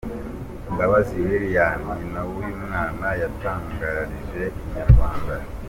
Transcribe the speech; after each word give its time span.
Mbabazi 0.73 1.15
Liliane, 1.29 1.83
nyina 1.99 2.21
w’uyu 2.27 2.55
mwana 2.63 3.07
yatangarije 3.21 4.43
inyarwanda. 4.61 5.33